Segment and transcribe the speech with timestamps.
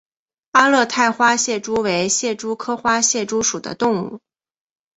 [0.53, 4.19] 阿勒泰花蟹蛛为蟹蛛科花蟹蛛属的动物。